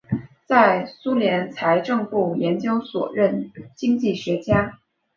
[0.47, 4.79] 在苏联财政部研究所任经济学家。